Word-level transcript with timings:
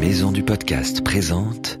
Maison 0.00 0.30
du 0.30 0.44
Podcast 0.44 1.02
présente 1.02 1.80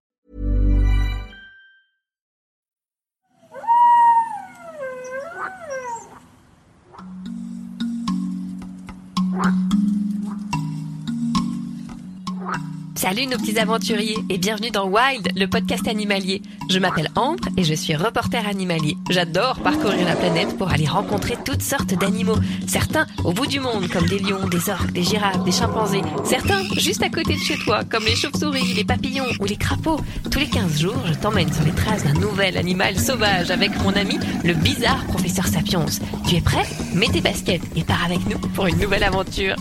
Salut 13.01 13.25
nos 13.25 13.39
petits 13.39 13.57
aventuriers 13.57 14.19
et 14.29 14.37
bienvenue 14.37 14.69
dans 14.69 14.87
Wild, 14.87 15.31
le 15.35 15.47
podcast 15.47 15.87
animalier. 15.87 16.43
Je 16.69 16.77
m'appelle 16.77 17.09
Ambre 17.15 17.47
et 17.57 17.63
je 17.63 17.73
suis 17.73 17.95
reporter 17.95 18.47
animalier. 18.47 18.95
J'adore 19.09 19.59
parcourir 19.63 20.05
la 20.05 20.15
planète 20.15 20.55
pour 20.55 20.69
aller 20.69 20.85
rencontrer 20.85 21.35
toutes 21.43 21.63
sortes 21.63 21.95
d'animaux. 21.95 22.37
Certains 22.67 23.07
au 23.25 23.33
bout 23.33 23.47
du 23.47 23.59
monde 23.59 23.87
comme 23.87 24.05
des 24.05 24.19
lions, 24.19 24.47
des 24.47 24.69
orques, 24.69 24.91
des 24.91 25.01
girafes, 25.01 25.43
des 25.43 25.51
chimpanzés. 25.51 26.03
Certains 26.25 26.61
juste 26.77 27.01
à 27.01 27.09
côté 27.09 27.33
de 27.33 27.39
chez 27.39 27.57
toi 27.57 27.83
comme 27.83 28.05
les 28.05 28.15
chauves-souris, 28.15 28.75
les 28.75 28.85
papillons 28.85 29.31
ou 29.39 29.45
les 29.45 29.57
crapauds. 29.57 29.99
Tous 30.29 30.37
les 30.37 30.49
15 30.49 30.79
jours, 30.79 31.03
je 31.07 31.13
t'emmène 31.13 31.51
sur 31.51 31.63
les 31.63 31.73
traces 31.73 32.03
d'un 32.03 32.19
nouvel 32.19 32.55
animal 32.55 32.99
sauvage 32.99 33.49
avec 33.49 33.75
mon 33.81 33.93
ami 33.93 34.19
le 34.43 34.53
bizarre 34.53 35.03
professeur 35.07 35.47
Sapiens. 35.47 35.87
Tu 36.27 36.35
es 36.35 36.41
prêt? 36.41 36.67
Mets 36.93 37.07
tes 37.07 37.21
baskets 37.21 37.63
et 37.75 37.83
pars 37.83 38.05
avec 38.05 38.23
nous 38.29 38.37
pour 38.53 38.67
une 38.67 38.77
nouvelle 38.77 39.03
aventure. 39.03 39.55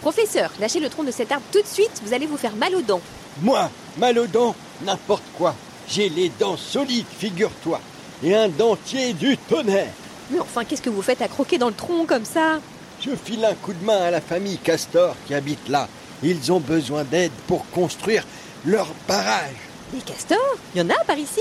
Professeur, 0.00 0.50
lâchez 0.58 0.80
le 0.80 0.88
tronc 0.88 1.04
de 1.04 1.10
cet 1.10 1.30
arbre 1.30 1.44
tout 1.52 1.60
de 1.60 1.66
suite, 1.66 2.00
vous 2.04 2.14
allez 2.14 2.26
vous 2.26 2.38
faire 2.38 2.56
mal 2.56 2.74
aux 2.74 2.80
dents. 2.80 3.02
Moi, 3.42 3.70
mal 3.98 4.18
aux 4.18 4.26
dents, 4.26 4.54
n'importe 4.82 5.24
quoi. 5.36 5.54
J'ai 5.88 6.08
les 6.08 6.30
dents 6.40 6.56
solides, 6.56 7.06
figure-toi. 7.18 7.80
Et 8.22 8.34
un 8.34 8.48
dentier 8.48 9.12
du 9.12 9.36
tonnerre. 9.36 9.92
Mais 10.30 10.40
enfin, 10.40 10.64
qu'est-ce 10.64 10.82
que 10.82 10.90
vous 10.90 11.02
faites 11.02 11.20
à 11.20 11.28
croquer 11.28 11.58
dans 11.58 11.68
le 11.68 11.74
tronc 11.74 12.06
comme 12.06 12.24
ça? 12.24 12.60
Je 13.00 13.10
file 13.10 13.44
un 13.44 13.54
coup 13.54 13.72
de 13.72 13.84
main 13.84 13.98
à 13.98 14.10
la 14.10 14.20
famille 14.20 14.58
Castor 14.58 15.16
qui 15.26 15.34
habite 15.34 15.68
là. 15.68 15.88
Ils 16.22 16.52
ont 16.52 16.60
besoin 16.60 17.04
d'aide 17.04 17.32
pour 17.46 17.68
construire 17.70 18.24
leur 18.64 18.88
barrage. 19.08 19.56
Des 19.92 20.00
castors? 20.00 20.38
Il 20.74 20.80
y 20.80 20.84
en 20.84 20.90
a 20.90 21.04
par 21.04 21.18
ici? 21.18 21.40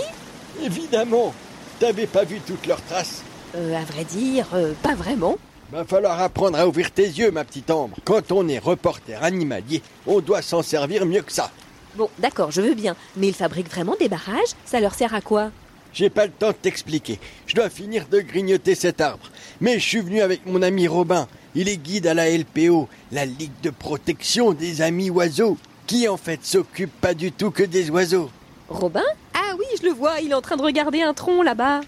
Évidemment. 0.63 1.33
T'avais 1.79 2.07
pas 2.07 2.23
vu 2.23 2.39
toutes 2.45 2.65
leurs 2.65 2.81
traces? 2.83 3.23
Euh, 3.55 3.75
à 3.75 3.83
vrai 3.83 4.03
dire, 4.05 4.47
euh, 4.53 4.73
pas 4.81 4.95
vraiment. 4.95 5.37
Va 5.71 5.85
falloir 5.85 6.19
apprendre 6.19 6.57
à 6.57 6.67
ouvrir 6.67 6.89
tes 6.89 7.03
yeux, 7.03 7.29
ma 7.29 7.43
petite 7.43 7.69
Ambre. 7.69 7.97
Quand 8.03 8.31
on 8.31 8.47
est 8.47 8.57
reporter 8.57 9.23
animalier, 9.23 9.83
on 10.07 10.19
doit 10.19 10.41
s'en 10.41 10.63
servir 10.63 11.05
mieux 11.05 11.21
que 11.21 11.31
ça. 11.31 11.51
Bon, 11.95 12.09
d'accord, 12.17 12.49
je 12.49 12.61
veux 12.61 12.73
bien. 12.73 12.95
Mais 13.15 13.27
ils 13.27 13.35
fabriquent 13.35 13.69
vraiment 13.69 13.95
des 13.99 14.09
barrages? 14.09 14.55
Ça 14.65 14.79
leur 14.79 14.95
sert 14.95 15.13
à 15.13 15.21
quoi? 15.21 15.51
J'ai 15.93 16.09
pas 16.09 16.25
le 16.25 16.31
temps 16.31 16.49
de 16.49 16.53
t'expliquer. 16.53 17.19
Je 17.45 17.53
dois 17.53 17.69
finir 17.69 18.07
de 18.09 18.19
grignoter 18.19 18.73
cet 18.73 18.99
arbre. 18.99 19.29
Mais 19.61 19.79
je 19.79 19.87
suis 19.87 20.01
venu 20.01 20.21
avec 20.21 20.45
mon 20.47 20.63
ami 20.63 20.87
Robin. 20.87 21.27
Il 21.53 21.69
est 21.69 21.77
guide 21.77 22.07
à 22.07 22.15
la 22.15 22.35
LPO, 22.35 22.87
la 23.11 23.25
Ligue 23.25 23.59
de 23.61 23.69
protection 23.69 24.53
des 24.53 24.81
amis 24.81 25.11
oiseaux, 25.11 25.57
qui 25.85 26.07
en 26.07 26.17
fait 26.17 26.43
s'occupe 26.43 26.93
pas 26.99 27.13
du 27.13 27.31
tout 27.31 27.51
que 27.51 27.63
des 27.63 27.91
oiseaux? 27.91 28.31
Robin? 28.69 29.03
Ah 29.35 29.53
oui, 29.57 29.65
je 29.79 29.85
le 29.85 29.93
vois, 29.93 30.19
il 30.19 30.31
est 30.31 30.35
en 30.35 30.41
train 30.41 30.57
de 30.57 30.63
regarder 30.63 31.01
un 31.01 31.13
tronc 31.13 31.43
là-bas. 31.43 31.81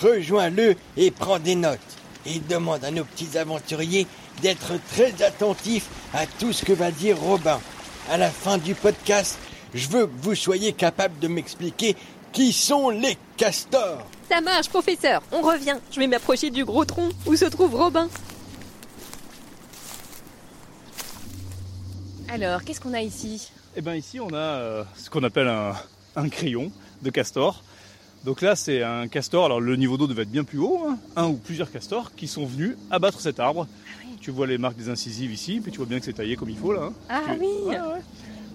Rejoins-le 0.00 0.76
et 0.96 1.10
prends 1.10 1.38
des 1.38 1.54
notes. 1.54 1.78
Et 2.26 2.38
demande 2.38 2.84
à 2.84 2.90
nos 2.90 3.04
petits 3.04 3.38
aventuriers 3.38 4.06
d'être 4.42 4.72
très 4.92 5.22
attentifs 5.22 5.88
à 6.12 6.26
tout 6.26 6.52
ce 6.52 6.64
que 6.64 6.72
va 6.72 6.90
dire 6.90 7.18
Robin. 7.18 7.58
À 8.10 8.16
la 8.18 8.30
fin 8.30 8.58
du 8.58 8.74
podcast, 8.74 9.38
je 9.74 9.88
veux 9.88 10.06
que 10.06 10.12
vous 10.22 10.34
soyez 10.34 10.72
capable 10.72 11.18
de 11.18 11.28
m'expliquer 11.28 11.96
qui 12.32 12.52
sont 12.52 12.90
les 12.90 13.16
castors. 13.36 14.06
Ça 14.30 14.40
marche, 14.40 14.68
professeur, 14.68 15.22
on 15.32 15.40
revient. 15.42 15.76
Je 15.90 15.98
vais 15.98 16.06
m'approcher 16.06 16.50
du 16.50 16.64
gros 16.64 16.84
tronc. 16.84 17.08
Où 17.26 17.34
se 17.36 17.46
trouve 17.46 17.74
Robin 17.74 18.08
Alors, 22.28 22.62
qu'est-ce 22.62 22.80
qu'on 22.80 22.94
a 22.94 23.00
ici? 23.02 23.50
Eh 23.76 23.80
bien 23.82 23.94
ici 23.94 24.18
on 24.20 24.28
a 24.32 24.36
euh, 24.36 24.84
ce 24.96 25.08
qu'on 25.10 25.22
appelle 25.22 25.48
un, 25.48 25.74
un 26.16 26.28
crayon 26.28 26.70
de 27.02 27.10
castor. 27.10 27.62
Donc 28.24 28.42
là 28.42 28.54
c'est 28.56 28.82
un 28.82 29.08
castor, 29.08 29.46
alors 29.46 29.60
le 29.60 29.76
niveau 29.76 29.96
d'eau 29.96 30.06
devait 30.06 30.22
être 30.22 30.30
bien 30.30 30.44
plus 30.44 30.58
haut, 30.58 30.80
hein. 30.88 30.98
un 31.16 31.28
ou 31.28 31.34
plusieurs 31.34 31.70
castors 31.70 32.14
qui 32.14 32.28
sont 32.28 32.44
venus 32.44 32.76
abattre 32.90 33.20
cet 33.20 33.40
arbre. 33.40 33.66
Tu 34.20 34.30
vois 34.30 34.46
les 34.46 34.58
marques 34.58 34.76
des 34.76 34.90
incisives 34.90 35.32
ici, 35.32 35.60
puis 35.62 35.72
tu 35.72 35.78
vois 35.78 35.86
bien 35.86 35.98
que 35.98 36.04
c'est 36.04 36.12
taillé 36.12 36.36
comme 36.36 36.50
il 36.50 36.58
faut 36.58 36.72
là. 36.74 36.82
hein. 36.84 36.92
Ah 37.08 37.22
Tu- 37.34 37.40
oui 37.40 37.46
Ouais, 37.64 37.76
ouais. 37.78 38.00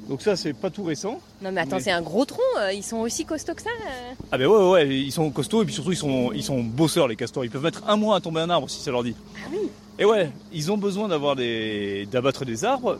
Donc 0.07 0.21
ça 0.21 0.35
c'est 0.35 0.53
pas 0.53 0.69
tout 0.69 0.83
récent. 0.83 1.19
Non 1.41 1.51
mais 1.51 1.61
attends, 1.61 1.77
Mais- 1.77 1.81
c'est 1.81 1.91
un 1.91 2.03
gros 2.03 2.25
tronc, 2.25 2.39
euh, 2.59 2.71
ils 2.73 2.83
sont 2.83 2.97
aussi 2.97 3.25
costauds 3.25 3.55
que 3.55 3.63
ça 3.63 3.69
euh. 3.71 4.13
Ah 4.31 4.37
ben 4.37 4.45
ouais 4.45 4.55
ouais, 4.57 4.69
ouais, 4.69 4.99
ils 4.99 5.11
sont 5.11 5.31
costauds 5.31 5.63
et 5.63 5.65
puis 5.65 5.73
surtout 5.73 5.91
ils 5.93 5.97
sont, 5.97 6.31
ils 6.31 6.43
sont 6.43 6.61
bosseurs 6.61 7.07
les 7.07 7.15
castors. 7.15 7.43
Ils 7.43 7.49
peuvent 7.49 7.63
mettre 7.63 7.81
un 7.87 7.95
mois 7.95 8.17
à 8.17 8.21
tomber 8.21 8.41
un 8.41 8.49
arbre 8.51 8.69
si 8.69 8.79
ça 8.81 8.91
leur 8.91 9.03
dit. 9.03 9.15
Ah 9.43 9.47
oui 9.51 9.57
Et 9.97 10.05
ouais, 10.05 10.29
ils 10.53 10.71
ont 10.71 10.77
besoin 10.77 11.07
d'avoir 11.07 11.35
des, 11.35 12.07
d'abattre 12.11 12.45
des 12.45 12.63
arbres 12.65 12.99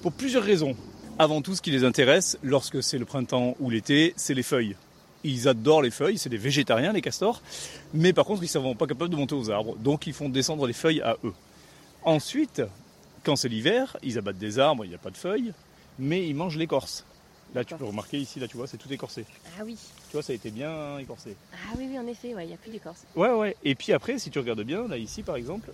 pour 0.00 0.12
plusieurs 0.12 0.44
raisons. 0.44 0.76
Avant 1.18 1.42
tout, 1.42 1.56
ce 1.56 1.62
qui 1.62 1.72
les 1.72 1.82
intéresse 1.82 2.38
lorsque 2.44 2.80
c'est 2.84 2.98
le 2.98 3.04
printemps 3.04 3.56
ou 3.58 3.68
l'été, 3.70 4.14
c'est 4.16 4.34
les 4.34 4.42
feuilles. 4.44 4.76
Ils 5.24 5.48
adorent 5.48 5.82
les 5.82 5.90
feuilles, 5.90 6.18
c'est 6.18 6.28
des 6.28 6.36
végétariens 6.36 6.92
les 6.92 7.00
castors, 7.00 7.42
mais 7.94 8.12
par 8.12 8.24
contre 8.26 8.42
ils 8.42 8.46
ne 8.46 8.50
sont 8.50 8.74
pas 8.74 8.86
capables 8.86 9.10
de 9.10 9.16
monter 9.16 9.34
aux 9.34 9.50
arbres, 9.50 9.74
donc 9.76 10.06
ils 10.06 10.12
font 10.12 10.28
descendre 10.28 10.66
les 10.66 10.72
feuilles 10.74 11.00
à 11.00 11.16
eux. 11.24 11.32
Ensuite, 12.02 12.62
quand 13.24 13.34
c'est 13.36 13.48
l'hiver, 13.48 13.96
ils 14.02 14.18
abattent 14.18 14.38
des 14.38 14.58
arbres, 14.58 14.84
il 14.84 14.88
n'y 14.90 14.94
a 14.94 14.98
pas 14.98 15.10
de 15.10 15.16
feuilles, 15.16 15.52
mais 15.98 16.28
ils 16.28 16.34
mangent 16.34 16.58
l'écorce. 16.58 17.04
Là 17.54 17.64
tu 17.64 17.74
peux 17.74 17.84
remarquer 17.84 18.18
ici, 18.18 18.38
là 18.40 18.48
tu 18.48 18.56
vois, 18.56 18.66
c'est 18.66 18.76
tout 18.76 18.92
écorcé. 18.92 19.24
Ah 19.58 19.62
oui 19.64 19.78
Tu 20.10 20.12
vois, 20.12 20.22
ça 20.22 20.32
a 20.32 20.36
été 20.36 20.50
bien 20.50 20.98
écorcé. 20.98 21.36
Ah 21.52 21.74
oui, 21.78 21.86
oui, 21.88 21.98
en 21.98 22.06
effet, 22.06 22.34
ouais, 22.34 22.44
il 22.44 22.48
n'y 22.48 22.54
a 22.54 22.56
plus 22.56 22.70
d'écorce. 22.70 23.04
Ouais, 23.14 23.30
ouais. 23.30 23.56
Et 23.64 23.74
puis 23.76 23.92
après, 23.92 24.18
si 24.18 24.30
tu 24.30 24.38
regardes 24.40 24.62
bien, 24.62 24.88
là, 24.88 24.98
ici, 24.98 25.22
par 25.22 25.36
exemple, 25.36 25.70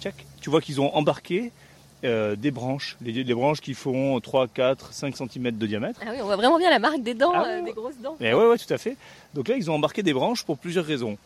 tchac, 0.00 0.14
tu 0.40 0.50
vois 0.50 0.60
qu'ils 0.60 0.80
ont 0.80 0.94
embarqué 0.94 1.50
euh, 2.06 2.36
des 2.36 2.50
branches. 2.50 2.96
Les, 3.00 3.24
branches 3.34 3.60
qui 3.60 3.74
font 3.74 4.18
3, 4.20 4.48
4, 4.48 4.92
5 4.92 5.16
cm 5.16 5.50
de 5.52 5.66
diamètre. 5.66 6.00
Ah 6.02 6.10
oui, 6.12 6.18
on 6.20 6.24
voit 6.26 6.36
vraiment 6.36 6.58
bien 6.58 6.70
la 6.70 6.78
marque 6.78 7.02
des 7.02 7.14
dents, 7.14 7.32
Ah 7.34 7.44
euh, 7.46 7.62
des 7.62 7.72
grosses 7.72 7.98
dents. 8.02 8.16
Et 8.20 8.32
ouais, 8.32 8.46
ouais, 8.46 8.58
tout 8.58 8.72
à 8.72 8.78
fait. 8.78 8.96
Donc 9.34 9.48
là, 9.48 9.56
ils 9.56 9.70
ont 9.70 9.74
embarqué 9.74 10.02
des 10.02 10.12
branches 10.12 10.44
pour 10.44 10.58
plusieurs 10.58 10.84
raisons. 10.84 11.18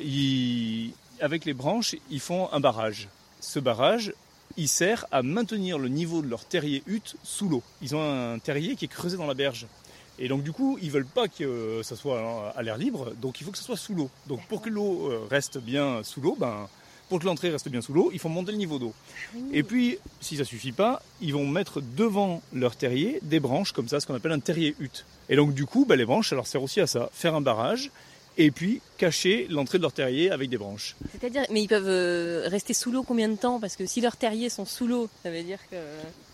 Ils- 0.00 0.92
avec 1.20 1.44
les 1.44 1.54
branches, 1.54 1.94
ils 2.10 2.20
font 2.20 2.48
un 2.52 2.60
barrage. 2.60 3.08
Ce 3.40 3.58
barrage, 3.58 4.12
il 4.56 4.68
sert 4.68 5.06
à 5.12 5.22
maintenir 5.22 5.78
le 5.78 5.88
niveau 5.88 6.22
de 6.22 6.28
leur 6.28 6.44
terrier 6.44 6.82
hutte 6.86 7.16
sous 7.22 7.48
l'eau. 7.48 7.62
Ils 7.80 7.94
ont 7.94 8.02
un 8.02 8.38
terrier 8.38 8.76
qui 8.76 8.86
est 8.86 8.88
creusé 8.88 9.16
dans 9.16 9.26
la 9.26 9.34
berge. 9.34 9.66
Et 10.18 10.28
donc 10.28 10.42
du 10.42 10.52
coup, 10.52 10.78
ils 10.82 10.90
veulent 10.90 11.06
pas 11.06 11.26
que 11.28 11.42
euh, 11.44 11.82
ça 11.82 11.96
soit 11.96 12.20
hein, 12.20 12.52
à 12.56 12.62
l'air 12.62 12.76
libre, 12.76 13.12
donc 13.20 13.40
il 13.40 13.44
faut 13.44 13.50
que 13.50 13.58
ça 13.58 13.64
soit 13.64 13.76
sous 13.76 13.94
l'eau. 13.94 14.10
Donc 14.26 14.40
pour 14.46 14.60
que 14.62 14.68
l'eau 14.68 15.10
reste 15.30 15.58
bien 15.58 16.02
sous 16.02 16.20
l'eau, 16.20 16.36
ben, 16.38 16.68
pour 17.12 17.20
que 17.20 17.26
l'entrée 17.26 17.50
reste 17.50 17.68
bien 17.68 17.82
sous 17.82 17.92
l'eau, 17.92 18.08
il 18.14 18.18
faut 18.18 18.30
monter 18.30 18.52
le 18.52 18.56
niveau 18.56 18.78
d'eau. 18.78 18.94
Et 19.52 19.62
puis, 19.62 19.98
si 20.22 20.38
ça 20.38 20.46
suffit 20.46 20.72
pas, 20.72 21.02
ils 21.20 21.34
vont 21.34 21.46
mettre 21.46 21.82
devant 21.82 22.40
leur 22.54 22.74
terrier 22.74 23.18
des 23.20 23.38
branches 23.38 23.72
comme 23.72 23.86
ça, 23.86 24.00
ce 24.00 24.06
qu'on 24.06 24.14
appelle 24.14 24.32
un 24.32 24.40
terrier 24.40 24.74
hutte. 24.80 25.04
Et 25.28 25.36
donc 25.36 25.52
du 25.52 25.66
coup, 25.66 25.84
ben, 25.84 25.96
les 25.96 26.06
branches, 26.06 26.30
ça 26.30 26.36
leur 26.36 26.46
sert 26.46 26.62
aussi 26.62 26.80
à 26.80 26.86
ça, 26.86 27.10
faire 27.12 27.34
un 27.34 27.42
barrage 27.42 27.90
et 28.38 28.50
puis 28.50 28.80
cacher 28.98 29.46
l'entrée 29.50 29.78
de 29.78 29.82
leur 29.82 29.92
terrier 29.92 30.30
avec 30.30 30.48
des 30.48 30.58
branches. 30.58 30.96
C'est-à-dire, 31.10 31.42
mais 31.50 31.62
ils 31.62 31.68
peuvent 31.68 31.88
euh, 31.88 32.48
rester 32.48 32.72
sous 32.72 32.90
l'eau 32.92 33.02
combien 33.02 33.28
de 33.28 33.36
temps? 33.36 33.58
Parce 33.60 33.76
que 33.76 33.84
si 33.86 34.00
leurs 34.00 34.16
terriers 34.16 34.48
sont 34.48 34.64
sous 34.64 34.86
l'eau, 34.86 35.08
ça 35.22 35.30
veut 35.30 35.42
dire 35.42 35.58
que. 35.70 35.76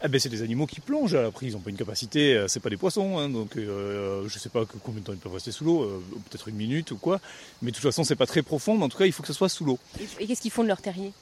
Ah 0.01 0.09
ben 0.09 0.21
c'est 0.21 0.29
des 0.29 0.43
animaux 0.43 0.67
qui 0.67 0.81
plongent, 0.81 1.15
après 1.15 1.47
ils 1.47 1.53
n'ont 1.53 1.61
pas 1.61 1.71
une 1.71 1.77
capacité, 1.77 2.35
euh, 2.35 2.47
c'est 2.47 2.61
pas 2.61 2.71
des 2.71 2.77
poissons, 2.77 3.19
hein, 3.19 3.29
donc 3.29 3.57
euh, 3.57 4.29
je 4.29 4.39
sais 4.39 4.49
pas 4.49 4.65
combien 4.85 5.01
de 5.01 5.07
temps 5.07 5.13
ils 5.13 5.19
peuvent 5.19 5.33
rester 5.33 5.51
sous 5.51 5.65
l'eau, 5.65 5.83
euh, 5.83 6.03
peut-être 6.31 6.49
une 6.49 6.57
minute 6.57 6.91
ou 6.93 6.97
quoi, 6.97 7.21
mais 7.63 7.71
de 7.71 7.77
toute 7.77 7.83
façon 7.85 8.05
c'est 8.05 8.15
pas 8.17 8.27
très 8.27 8.43
profond, 8.43 8.77
mais 8.77 8.85
en 8.85 8.89
tout 8.89 8.99
cas 8.99 9.07
il 9.07 9.13
faut 9.13 9.23
que 9.23 9.29
ça 9.29 9.35
soit 9.35 9.49
sous 9.49 9.65
l'eau. 9.65 9.79
Et, 10.01 10.23
et 10.23 10.27
qu'est-ce 10.27 10.43
qu'ils 10.43 10.53
font 10.53 10.63
de 10.63 10.69
leurs 10.69 10.83
terriers? 10.83 11.13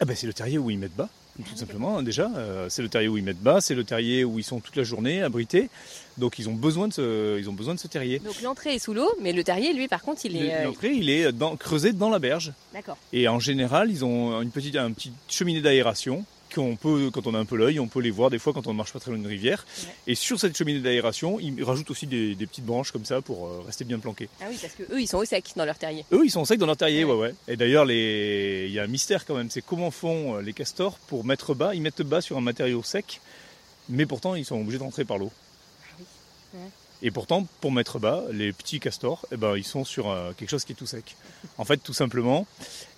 Ah 0.00 0.04
ben 0.04 0.14
c'est 0.16 0.26
le 0.26 0.32
terrier 0.34 0.58
où 0.58 0.70
ils 0.70 0.78
mettent 0.78 0.94
bas, 0.96 1.08
tout 1.38 1.56
simplement 1.56 2.02
déjà, 2.02 2.30
Euh, 2.36 2.68
c'est 2.68 2.82
le 2.82 2.88
terrier 2.88 3.08
où 3.08 3.16
ils 3.16 3.24
mettent 3.24 3.40
bas, 3.42 3.60
c'est 3.60 3.74
le 3.74 3.84
terrier 3.84 4.24
où 4.24 4.38
ils 4.38 4.44
sont 4.44 4.60
toute 4.60 4.76
la 4.76 4.82
journée 4.82 5.22
abrités, 5.22 5.68
donc 6.18 6.38
ils 6.38 6.48
ont 6.48 6.54
besoin 6.54 6.88
de 6.88 6.92
ce, 6.92 7.38
ils 7.38 7.48
ont 7.48 7.54
besoin 7.54 7.74
de 7.74 7.78
ce 7.80 7.88
terrier. 7.88 8.18
Donc 8.18 8.40
l'entrée 8.42 8.74
est 8.74 8.78
sous 8.78 8.92
l'eau, 8.94 9.08
mais 9.22 9.32
le 9.32 9.42
terrier, 9.42 9.72
lui, 9.72 9.88
par 9.88 10.02
contre, 10.02 10.26
il 10.26 10.36
est. 10.36 10.54
euh, 10.54 10.64
L'entrée 10.64 10.92
il 10.92 11.08
est 11.08 11.32
dans- 11.32 11.56
creusé 11.56 11.92
dans 11.92 12.10
la 12.10 12.18
berge, 12.18 12.52
D'accord. 12.74 12.98
et 13.12 13.26
en 13.28 13.38
général 13.40 13.90
ils 13.90 14.04
ont 14.04 14.40
une 14.42 14.50
petite, 14.50 14.76
un 14.76 14.92
petit 14.92 15.12
cheminée 15.28 15.60
d'aération 15.62 16.24
qu'on 16.56 16.74
peut, 16.76 17.10
quand 17.12 17.26
on 17.28 17.34
a 17.34 17.38
un 17.38 17.44
peu 17.44 17.56
l'œil, 17.56 17.78
on 17.78 17.86
peut 17.86 18.00
les 18.00 18.10
voir 18.10 18.30
des 18.30 18.38
fois 18.40 18.52
quand 18.52 18.66
on 18.66 18.72
ne 18.72 18.76
marche 18.76 18.92
pas 18.92 18.98
très 18.98 19.10
loin 19.12 19.18
d'une 19.20 19.28
rivière. 19.28 19.64
Ouais. 19.84 19.88
Et 20.08 20.14
sur 20.16 20.40
cette 20.40 20.56
cheminée 20.56 20.80
d'aération, 20.80 21.38
ils 21.38 21.62
rajoutent 21.62 21.90
aussi 21.92 22.06
des, 22.08 22.34
des 22.34 22.46
petites 22.46 22.64
branches 22.66 22.90
comme 22.90 23.04
ça 23.04 23.20
pour 23.22 23.46
euh, 23.46 23.62
rester 23.64 23.84
bien 23.84 23.98
planqués. 24.00 24.28
Ah 24.40 24.46
oui, 24.50 24.58
parce 24.60 24.72
que 24.74 24.82
eux, 24.92 25.00
ils 25.00 25.06
sont 25.06 25.18
au 25.18 25.24
sec 25.24 25.44
dans 25.54 25.64
leur 25.64 25.78
terrier. 25.78 26.04
Eux, 26.12 26.22
ils 26.24 26.30
sont 26.30 26.44
secs 26.44 26.58
dans 26.58 26.66
leur 26.66 26.76
terrier, 26.76 27.04
Ouais. 27.04 27.12
ouais, 27.12 27.18
ouais. 27.28 27.34
Et 27.46 27.56
d'ailleurs, 27.56 27.84
les... 27.84 28.64
il 28.66 28.72
y 28.72 28.80
a 28.80 28.82
un 28.82 28.88
mystère 28.88 29.24
quand 29.24 29.36
même, 29.36 29.50
c'est 29.50 29.62
comment 29.62 29.90
font 29.92 30.36
euh, 30.36 30.40
les 30.42 30.52
castors 30.52 30.98
pour 31.06 31.24
mettre 31.24 31.54
bas. 31.54 31.74
Ils 31.74 31.82
mettent 31.82 32.02
bas 32.02 32.20
sur 32.20 32.36
un 32.36 32.40
matériau 32.40 32.82
sec, 32.82 33.20
mais 33.88 34.06
pourtant, 34.06 34.34
ils 34.34 34.44
sont 34.44 34.60
obligés 34.60 34.78
d'entrer 34.78 35.04
par 35.04 35.18
l'eau. 35.18 35.30
Ouais. 36.54 36.60
Et 37.02 37.10
pourtant, 37.10 37.46
pour 37.60 37.72
mettre 37.72 37.98
bas, 37.98 38.24
les 38.32 38.52
petits 38.54 38.80
castors, 38.80 39.26
eh 39.30 39.36
ben, 39.36 39.54
ils 39.56 39.64
sont 39.64 39.84
sur 39.84 40.10
euh, 40.10 40.32
quelque 40.36 40.48
chose 40.48 40.64
qui 40.64 40.72
est 40.72 40.76
tout 40.76 40.86
sec. 40.86 41.14
En 41.58 41.64
fait, 41.64 41.76
tout 41.76 41.92
simplement, 41.92 42.46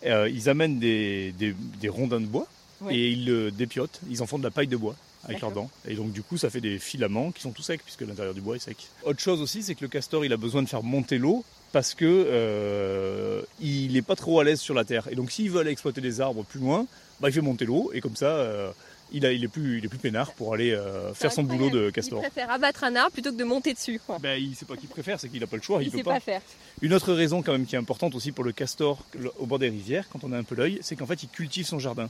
euh, 0.06 0.28
ils 0.32 0.48
amènent 0.48 0.78
des, 0.78 1.32
des- 1.32 1.52
des 1.80 1.88
rondins 1.88 2.20
de 2.20 2.26
bois 2.26 2.46
Ouais. 2.80 2.94
et 2.94 3.08
ils 3.10 3.24
le 3.24 3.50
dépiotent. 3.50 4.00
Ils 4.10 4.22
en 4.22 4.26
font 4.26 4.38
de 4.38 4.44
la 4.44 4.50
paille 4.50 4.68
de 4.68 4.76
bois 4.76 4.94
avec 5.24 5.40
leurs 5.40 5.52
dents. 5.52 5.70
Et 5.86 5.94
donc, 5.94 6.12
du 6.12 6.22
coup, 6.22 6.36
ça 6.36 6.48
fait 6.48 6.60
des 6.60 6.78
filaments 6.78 7.32
qui 7.32 7.42
sont 7.42 7.50
tout 7.50 7.62
secs 7.62 7.82
puisque 7.82 8.02
l'intérieur 8.02 8.34
du 8.34 8.40
bois 8.40 8.56
est 8.56 8.60
sec. 8.60 8.76
Autre 9.04 9.20
chose 9.20 9.40
aussi, 9.40 9.62
c'est 9.62 9.74
que 9.74 9.82
le 9.82 9.88
castor, 9.88 10.24
il 10.24 10.32
a 10.32 10.36
besoin 10.36 10.62
de 10.62 10.68
faire 10.68 10.82
monter 10.82 11.18
l'eau 11.18 11.44
parce 11.72 11.94
que 11.94 12.04
euh, 12.06 13.42
il 13.60 13.92
n'est 13.92 14.02
pas 14.02 14.16
trop 14.16 14.40
à 14.40 14.44
l'aise 14.44 14.60
sur 14.60 14.74
la 14.74 14.84
terre. 14.84 15.08
Et 15.10 15.14
donc, 15.16 15.30
s'il 15.30 15.50
veut 15.50 15.60
aller 15.60 15.70
exploiter 15.70 16.00
des 16.00 16.20
arbres 16.20 16.44
plus 16.44 16.60
loin, 16.60 16.86
bah, 17.20 17.28
il 17.28 17.32
fait 17.32 17.40
monter 17.40 17.64
l'eau 17.64 17.90
et 17.92 18.00
comme 18.00 18.16
ça, 18.16 18.26
euh, 18.26 18.70
il, 19.12 19.26
a, 19.26 19.32
il 19.32 19.42
est 19.44 19.48
plus, 19.48 19.78
il 19.78 19.84
est 19.84 19.88
plus 19.88 19.98
peinard 19.98 20.32
pour 20.32 20.54
aller 20.54 20.72
euh, 20.72 21.12
faire 21.14 21.32
son 21.32 21.42
boulot 21.42 21.68
de 21.68 21.90
castor. 21.90 22.20
Il 22.22 22.30
préfère 22.30 22.50
abattre 22.50 22.84
un 22.84 22.94
arbre 22.96 23.12
plutôt 23.12 23.32
que 23.32 23.36
de 23.36 23.44
monter 23.44 23.74
dessus. 23.74 24.00
Quoi. 24.06 24.18
Ben, 24.18 24.40
il 24.40 24.54
sait 24.54 24.66
pas 24.66 24.76
qu'il 24.76 24.88
préfère, 24.88 25.18
c'est 25.18 25.28
qu'il 25.28 25.40
n'a 25.40 25.46
pas 25.46 25.56
le 25.56 25.62
choix, 25.62 25.82
il, 25.82 25.86
il 25.86 25.90
peut 25.90 25.98
sait 25.98 26.04
pas. 26.04 26.14
pas 26.14 26.20
faire. 26.20 26.42
Une 26.80 26.94
autre 26.94 27.12
raison 27.12 27.42
quand 27.42 27.52
même 27.52 27.66
qui 27.66 27.74
est 27.74 27.78
importante 27.78 28.14
aussi 28.14 28.32
pour 28.32 28.44
le 28.44 28.52
castor 28.52 29.04
au 29.38 29.46
bord 29.46 29.58
des 29.58 29.68
rivières, 29.68 30.08
quand 30.10 30.24
on 30.24 30.32
a 30.32 30.38
un 30.38 30.44
peu 30.44 30.54
l'œil, 30.54 30.78
c'est 30.80 30.94
qu'en 30.96 31.06
fait 31.06 31.22
il 31.22 31.28
cultive 31.28 31.66
son 31.66 31.78
jardin. 31.78 32.08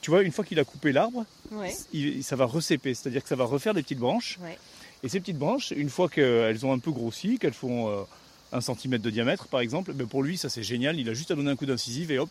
Tu 0.00 0.10
vois, 0.10 0.22
une 0.22 0.32
fois 0.32 0.44
qu'il 0.44 0.58
a 0.58 0.64
coupé 0.64 0.92
l'arbre, 0.92 1.24
Ouais. 1.52 1.74
il- 1.92 2.24
ça 2.24 2.36
va 2.36 2.44
recéper, 2.46 2.94
c'est-à-dire 2.94 3.22
que 3.22 3.28
ça 3.28 3.36
va 3.36 3.44
refaire 3.44 3.74
des 3.74 3.82
petites 3.82 3.98
branches. 3.98 4.38
Ouais. 4.42 4.56
Et 5.02 5.08
ces 5.08 5.20
petites 5.20 5.38
branches, 5.38 5.72
une 5.76 5.90
fois 5.90 6.08
qu'elles 6.08 6.64
ont 6.66 6.72
un 6.72 6.78
peu 6.78 6.90
grossi, 6.90 7.38
qu'elles 7.38 7.52
font 7.54 7.88
euh, 7.88 8.02
un 8.52 8.60
centimètre 8.60 9.02
de 9.04 9.10
diamètre 9.10 9.46
par 9.46 9.60
exemple, 9.60 9.92
ben 9.92 10.06
pour 10.06 10.22
lui 10.22 10.36
ça 10.36 10.48
c'est 10.48 10.62
génial, 10.62 10.98
il 10.98 11.08
a 11.08 11.14
juste 11.14 11.30
à 11.30 11.34
donner 11.34 11.50
un 11.50 11.56
coup 11.56 11.66
d'incisive 11.66 12.10
et 12.10 12.18
hop, 12.18 12.30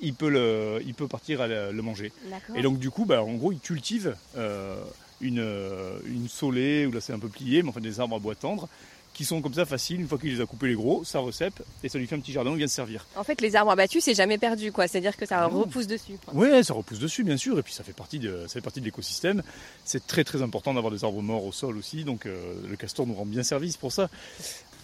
il 0.00 0.14
peut, 0.14 0.28
le, 0.28 0.82
il 0.84 0.94
peut 0.94 1.06
partir 1.06 1.40
à 1.40 1.46
le, 1.46 1.70
le 1.72 1.82
manger. 1.82 2.12
Et 2.56 2.62
donc 2.62 2.78
du 2.78 2.90
coup, 2.90 3.04
bah, 3.04 3.22
en 3.22 3.34
gros, 3.34 3.52
il 3.52 3.60
cultive 3.60 4.16
euh, 4.36 4.74
une, 5.20 5.38
euh, 5.38 5.98
une 6.06 6.28
saulée, 6.28 6.86
ou 6.86 6.92
là 6.92 7.00
c'est 7.00 7.12
un 7.12 7.18
peu 7.18 7.28
plié, 7.28 7.62
mais 7.62 7.68
enfin 7.68 7.80
des 7.80 8.00
arbres 8.00 8.16
à 8.16 8.18
bois 8.18 8.34
tendre, 8.34 8.68
qui 9.12 9.24
sont 9.24 9.42
comme 9.42 9.52
ça 9.54 9.66
faciles, 9.66 10.00
une 10.00 10.08
fois 10.08 10.18
qu'il 10.18 10.34
les 10.34 10.40
a 10.40 10.46
coupés 10.46 10.68
les 10.68 10.74
gros, 10.74 11.04
ça 11.04 11.18
recèpe, 11.18 11.62
et 11.84 11.88
ça 11.88 11.98
lui 11.98 12.06
fait 12.06 12.16
un 12.16 12.20
petit 12.20 12.32
jardin 12.32 12.50
où 12.50 12.54
il 12.54 12.58
vient 12.58 12.66
se 12.66 12.74
servir. 12.74 13.06
En 13.14 13.24
fait, 13.24 13.40
les 13.40 13.56
arbres 13.56 13.70
abattus, 13.70 14.02
c'est 14.04 14.14
jamais 14.14 14.38
perdu, 14.38 14.72
quoi. 14.72 14.88
C'est-à-dire 14.88 15.16
que 15.16 15.26
ça 15.26 15.40
Ah 15.42 15.46
repousse 15.46 15.86
dessus. 15.86 16.14
Ouais, 16.32 16.62
ça 16.62 16.72
repousse 16.74 16.98
dessus 16.98 17.22
bien 17.24 17.36
sûr, 17.36 17.58
et 17.58 17.62
puis 17.62 17.74
ça 17.74 17.84
fait 17.84 17.92
partie 17.92 18.18
de, 18.18 18.44
ça 18.46 18.54
fait 18.54 18.60
partie 18.62 18.80
de 18.80 18.86
l'écosystème. 18.86 19.42
C'est 19.84 20.06
très 20.06 20.24
très 20.24 20.40
important 20.42 20.72
d'avoir 20.74 20.92
des 20.92 21.04
arbres 21.04 21.20
morts 21.22 21.44
au 21.44 21.52
sol 21.52 21.76
aussi, 21.76 22.04
donc 22.04 22.26
euh, 22.26 22.54
le 22.68 22.76
castor 22.76 23.06
nous 23.06 23.14
rend 23.14 23.26
bien 23.26 23.42
service 23.42 23.76
pour 23.76 23.92
ça. 23.92 24.08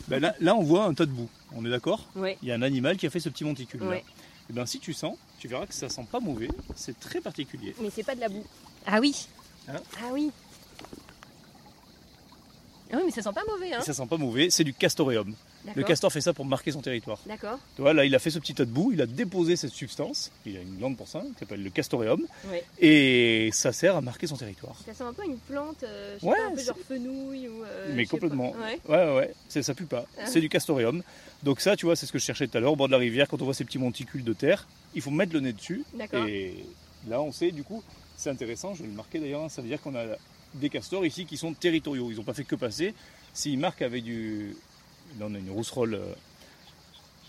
Ben 0.08 0.20
là, 0.20 0.34
là, 0.40 0.54
on 0.54 0.62
voit 0.62 0.84
un 0.84 0.94
tas 0.94 1.06
de 1.06 1.10
boue, 1.10 1.28
on 1.54 1.64
est 1.64 1.70
d'accord 1.70 2.06
Ouais. 2.14 2.38
Il 2.42 2.48
y 2.48 2.52
a 2.52 2.54
un 2.54 2.62
animal 2.62 2.96
qui 2.96 3.06
a 3.06 3.10
fait 3.10 3.20
ce 3.20 3.28
petit 3.28 3.44
monticule 3.44 3.80
là. 3.80 3.88
Ouais. 3.88 4.04
Et 4.50 4.52
ben 4.52 4.64
si 4.64 4.78
tu 4.78 4.92
sens, 4.92 5.16
tu 5.38 5.48
verras 5.48 5.66
que 5.66 5.74
ça 5.74 5.88
sent 5.88 6.06
pas 6.10 6.20
mauvais, 6.20 6.48
c'est 6.76 6.98
très 7.00 7.20
particulier. 7.20 7.74
Mais 7.80 7.90
c'est 7.94 8.04
pas 8.04 8.14
de 8.14 8.20
la 8.20 8.28
boue. 8.28 8.44
Ah 8.86 9.00
oui. 9.00 9.26
Hein 9.68 9.80
ah 10.00 10.08
oui. 10.12 10.30
Ah 12.92 12.96
oui, 12.96 13.02
mais 13.06 13.10
ça 13.10 13.22
sent 13.22 13.32
pas 13.34 13.44
mauvais, 13.46 13.72
hein. 13.72 13.80
Et 13.80 13.84
ça 13.84 13.92
sent 13.92 14.06
pas 14.08 14.16
mauvais, 14.16 14.48
c'est 14.50 14.64
du 14.64 14.72
castoreum. 14.74 15.34
Le 15.74 15.82
castor 15.82 16.10
fait 16.10 16.22
ça 16.22 16.32
pour 16.32 16.46
marquer 16.46 16.72
son 16.72 16.80
territoire. 16.80 17.18
D'accord. 17.26 17.58
Tu 17.76 17.82
vois, 17.82 17.92
là, 17.92 18.04
il 18.06 18.14
a 18.14 18.18
fait 18.18 18.30
ce 18.30 18.38
petit 18.38 18.54
tas 18.54 18.64
de 18.64 18.70
boue, 18.70 18.92
il 18.92 19.02
a 19.02 19.06
déposé 19.06 19.56
cette 19.56 19.72
substance, 19.72 20.30
il 20.46 20.56
a 20.56 20.60
une 20.62 20.76
glande 20.78 20.96
pour 20.96 21.06
ça, 21.08 21.20
qui 21.34 21.38
s'appelle 21.40 21.62
le 21.62 21.68
castoreum, 21.70 22.22
et 22.80 23.50
ça 23.52 23.72
sert 23.72 23.96
à 23.96 24.00
marquer 24.00 24.26
son 24.26 24.36
territoire. 24.36 24.76
Ça 24.86 24.94
sent 24.94 25.02
un 25.04 25.12
peu 25.12 25.24
une 25.24 25.36
plante, 25.38 25.82
euh, 25.82 26.14
je 26.16 26.20
sais 26.20 26.26
Ouais, 26.26 26.36
pas, 26.36 26.46
un 26.46 26.50
peu 26.52 26.58
c'est- 26.58 26.64
genre 26.66 26.76
fenouil 26.88 27.48
ou. 27.48 27.62
euh, 27.64 27.92
Mais 27.94 28.06
complètement. 28.06 28.52
Ouais. 28.52 28.80
Ouais, 28.88 29.06
ouais, 29.06 29.14
ouais, 29.16 29.34
c'est- 29.48 29.62
ça 29.62 29.74
pue 29.74 29.84
pas. 29.84 30.06
Ah. 30.18 30.26
C'est 30.26 30.40
du 30.40 30.48
castoreum. 30.48 31.02
Donc 31.42 31.60
ça, 31.60 31.76
tu 31.76 31.86
vois, 31.86 31.96
c'est 31.96 32.06
ce 32.06 32.12
que 32.12 32.18
je 32.18 32.24
cherchais 32.24 32.48
tout 32.48 32.56
à 32.56 32.60
l'heure, 32.60 32.72
au 32.72 32.76
bord 32.76 32.88
de 32.88 32.92
la 32.92 32.98
rivière, 32.98 33.28
quand 33.28 33.40
on 33.42 33.44
voit 33.44 33.54
ces 33.54 33.64
petits 33.64 33.78
monticules 33.78 34.24
de 34.24 34.32
terre, 34.32 34.66
il 34.94 35.02
faut 35.02 35.10
mettre 35.10 35.32
le 35.34 35.40
nez 35.40 35.52
dessus. 35.52 35.84
D'accord. 35.94 36.24
Et 36.26 36.64
là, 37.08 37.20
on 37.20 37.32
sait, 37.32 37.50
du 37.50 37.62
coup, 37.64 37.82
c'est 38.16 38.30
intéressant, 38.30 38.74
je 38.74 38.82
vais 38.82 38.88
le 38.88 38.94
marquer 38.94 39.18
d'ailleurs, 39.20 39.42
hein, 39.42 39.48
ça 39.48 39.60
veut 39.62 39.68
dire 39.68 39.80
qu'on 39.82 39.94
a 39.94 40.04
des 40.58 40.70
castors 40.70 41.04
ici 41.06 41.24
qui 41.26 41.36
sont 41.36 41.52
territoriaux. 41.54 42.10
Ils 42.10 42.16
n'ont 42.16 42.24
pas 42.24 42.34
fait 42.34 42.44
que 42.44 42.54
passer. 42.56 42.94
S'ils 43.34 43.58
marquent 43.58 43.82
avec 43.82 44.04
du... 44.04 44.56
Là, 45.18 45.26
on 45.28 45.34
a 45.34 45.38
une 45.38 45.50
rousserolle 45.50 45.94
euh, 45.94 46.12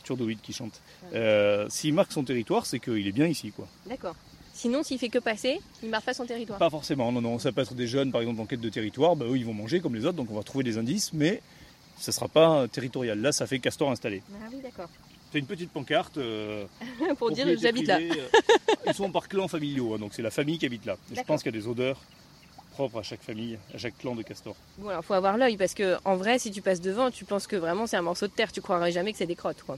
turdoïde 0.03 0.39
qui 0.41 0.53
chante. 0.53 0.81
Euh, 1.13 1.67
S'il 1.69 1.93
marque 1.93 2.11
son 2.11 2.23
territoire, 2.23 2.65
c'est 2.65 2.79
qu'il 2.79 3.07
est 3.07 3.11
bien 3.11 3.27
ici, 3.27 3.51
quoi. 3.51 3.67
D'accord. 3.87 4.15
Sinon, 4.53 4.83
s'il 4.83 4.99
fait 4.99 5.09
que 5.09 5.19
passer, 5.19 5.59
il 5.83 5.89
marque 5.89 6.05
pas 6.05 6.13
son 6.13 6.25
territoire. 6.25 6.59
Pas 6.59 6.69
forcément, 6.69 7.11
non, 7.11 7.21
non. 7.21 7.39
Ça 7.39 7.51
peut 7.51 7.61
être 7.61 7.75
des 7.75 7.87
jeunes, 7.87 8.11
par 8.11 8.21
exemple, 8.21 8.41
en 8.41 8.45
quête 8.45 8.59
de 8.59 8.69
territoire. 8.69 9.15
Bah, 9.15 9.25
eux, 9.29 9.37
ils 9.37 9.45
vont 9.45 9.53
manger 9.53 9.79
comme 9.79 9.95
les 9.95 10.05
autres, 10.05 10.17
donc 10.17 10.29
on 10.31 10.35
va 10.35 10.43
trouver 10.43 10.63
des 10.65 10.77
indices, 10.77 11.13
mais 11.13 11.41
ça 11.97 12.11
sera 12.11 12.27
pas 12.27 12.67
territorial. 12.67 13.19
Là, 13.21 13.31
ça 13.31 13.47
fait 13.47 13.59
castor 13.59 13.89
installé. 13.91 14.21
Ah 14.33 14.47
oui, 14.51 14.59
d'accord. 14.61 14.89
C'est 15.31 15.39
une 15.39 15.45
petite 15.45 15.69
pancarte. 15.71 16.17
euh, 16.17 16.65
Pour 17.17 17.31
dire 17.31 17.47
j'habite 17.57 17.87
là. 17.87 17.99
euh, 17.99 18.13
ils 18.87 18.93
sont 18.93 19.11
par 19.11 19.27
clans 19.29 19.47
familiaux, 19.47 19.93
hein, 19.93 19.99
donc 19.99 20.13
c'est 20.13 20.23
la 20.23 20.31
famille 20.31 20.57
qui 20.57 20.65
habite 20.65 20.85
là. 20.85 20.97
Je 21.15 21.21
pense 21.21 21.43
qu'il 21.43 21.53
y 21.53 21.57
a 21.57 21.61
des 21.61 21.67
odeurs 21.67 22.01
propres 22.79 22.99
à 22.99 23.03
chaque 23.03 23.21
famille, 23.21 23.57
à 23.75 23.77
chaque 23.77 23.97
clan 23.97 24.15
de 24.15 24.21
castor. 24.23 24.55
Bon, 24.77 24.87
alors 24.87 25.03
faut 25.03 25.13
avoir 25.13 25.37
l'œil 25.37 25.57
parce 25.57 25.73
que 25.73 25.97
en 26.05 26.15
vrai, 26.15 26.39
si 26.39 26.49
tu 26.49 26.61
passes 26.61 26.79
devant, 26.79 27.11
tu 27.11 27.25
penses 27.25 27.45
que 27.45 27.57
vraiment 27.57 27.87
c'est 27.87 27.97
un 27.97 28.01
morceau 28.01 28.27
de 28.27 28.31
terre. 28.31 28.53
Tu 28.53 28.61
croirais 28.61 28.93
jamais 28.93 29.11
que 29.11 29.17
c'est 29.17 29.25
des 29.25 29.35
crottes, 29.35 29.63
quoi. 29.65 29.77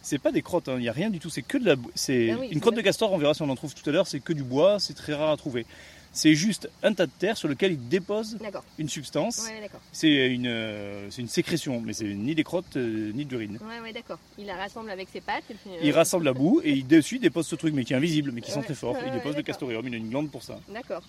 C'est 0.00 0.18
pas 0.18 0.32
des 0.32 0.40
crottes, 0.40 0.68
hein, 0.70 0.76
il 0.76 0.80
n'y 0.82 0.88
a 0.88 0.92
rien 0.92 1.10
du 1.10 1.18
tout, 1.18 1.28
c'est 1.28 1.42
que 1.42 1.58
de 1.58 1.66
la. 1.66 1.76
C'est 1.94 2.30
Ah 2.30 2.36
oui, 2.40 2.48
une 2.50 2.60
crotte 2.60 2.74
vrai. 2.74 2.82
de 2.82 2.86
castor, 2.86 3.12
on 3.12 3.18
verra 3.18 3.34
si 3.34 3.42
on 3.42 3.50
en 3.50 3.56
trouve 3.56 3.74
tout 3.74 3.88
à 3.88 3.92
l'heure, 3.92 4.06
c'est 4.06 4.20
que 4.20 4.32
du 4.32 4.42
bois, 4.42 4.78
c'est 4.78 4.94
très 4.94 5.12
rare 5.12 5.30
à 5.30 5.36
trouver. 5.36 5.66
C'est 6.12 6.34
juste 6.34 6.70
un 6.82 6.94
tas 6.94 7.06
de 7.06 7.10
terre 7.18 7.36
sur 7.36 7.48
lequel 7.48 7.72
il 7.72 7.88
dépose 7.88 8.36
D'accord. 8.40 8.64
une 8.78 8.88
substance. 8.88 9.42
Ouais, 9.48 9.60
d'accord. 9.60 9.80
C'est 9.92 10.28
une, 10.28 10.46
euh, 10.46 11.10
c'est 11.10 11.20
une 11.22 11.28
sécrétion, 11.28 11.80
mais 11.84 11.92
c'est 11.92 12.04
ni 12.04 12.34
des 12.36 12.44
crottes 12.44 12.76
euh, 12.76 13.10
ni 13.12 13.24
de 13.26 13.30
l'urine. 13.32 13.58
Ouais, 13.68 13.80
ouais, 13.82 13.92
d'accord. 13.92 14.18
Il 14.38 14.46
la 14.46 14.54
rassemble 14.56 14.90
avec 14.90 15.08
ses 15.12 15.20
pattes. 15.20 15.42
Et 15.50 15.54
puis, 15.54 15.70
euh, 15.72 15.78
Il 15.82 15.90
rassemble 15.92 16.24
la 16.24 16.32
boue 16.32 16.60
et 16.64 16.70
il, 16.72 16.86
dessus 16.86 17.16
il 17.16 17.20
dépose 17.20 17.46
ce 17.48 17.56
truc, 17.56 17.74
mais 17.74 17.84
qui 17.84 17.92
est 17.94 17.96
invisible, 17.96 18.30
mais 18.32 18.40
qui 18.42 18.50
sent 18.52 18.62
très 18.62 18.74
fort. 18.74 18.94
Ouais, 18.94 19.00
il 19.02 19.08
ouais, 19.10 19.16
dépose 19.16 19.36
le 19.36 19.42
castoreum, 19.42 19.86
il 19.88 19.94
a 19.94 19.96
une 19.96 20.08
glande 20.08 20.30
pour 20.30 20.44
ça. 20.44 20.60
D'accord. 20.68 21.02